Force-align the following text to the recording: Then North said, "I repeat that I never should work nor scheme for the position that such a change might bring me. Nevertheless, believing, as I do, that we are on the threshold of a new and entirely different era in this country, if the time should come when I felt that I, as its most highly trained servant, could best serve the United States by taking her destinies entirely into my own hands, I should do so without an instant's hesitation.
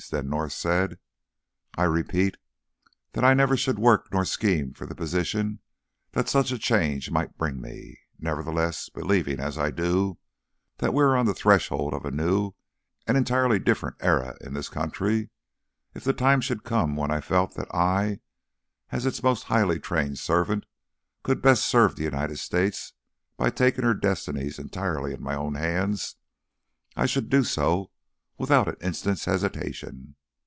Then 0.09 0.31
North 0.31 0.53
said, 0.53 0.97
"I 1.75 1.83
repeat 1.83 2.35
that 3.13 3.23
I 3.23 3.35
never 3.35 3.55
should 3.55 3.77
work 3.77 4.11
nor 4.11 4.25
scheme 4.25 4.73
for 4.73 4.87
the 4.87 4.95
position 4.95 5.59
that 6.13 6.27
such 6.27 6.51
a 6.51 6.57
change 6.57 7.11
might 7.11 7.37
bring 7.37 7.61
me. 7.61 7.99
Nevertheless, 8.17 8.89
believing, 8.89 9.39
as 9.39 9.59
I 9.59 9.69
do, 9.69 10.17
that 10.79 10.95
we 10.95 11.03
are 11.03 11.15
on 11.15 11.27
the 11.27 11.35
threshold 11.35 11.93
of 11.93 12.03
a 12.03 12.09
new 12.09 12.53
and 13.05 13.15
entirely 13.15 13.59
different 13.59 13.95
era 13.99 14.35
in 14.41 14.55
this 14.55 14.69
country, 14.69 15.29
if 15.93 16.03
the 16.03 16.13
time 16.13 16.41
should 16.41 16.63
come 16.63 16.95
when 16.95 17.11
I 17.11 17.21
felt 17.21 17.53
that 17.53 17.69
I, 17.71 18.21
as 18.91 19.05
its 19.05 19.21
most 19.21 19.43
highly 19.45 19.79
trained 19.79 20.17
servant, 20.17 20.65
could 21.21 21.43
best 21.43 21.63
serve 21.63 21.95
the 21.95 22.03
United 22.05 22.39
States 22.39 22.93
by 23.37 23.51
taking 23.51 23.83
her 23.83 23.93
destinies 23.93 24.57
entirely 24.57 25.11
into 25.11 25.23
my 25.23 25.35
own 25.35 25.53
hands, 25.53 26.15
I 26.95 27.05
should 27.05 27.29
do 27.29 27.43
so 27.43 27.91
without 28.37 28.67
an 28.67 28.75
instant's 28.81 29.25
hesitation. 29.25 30.15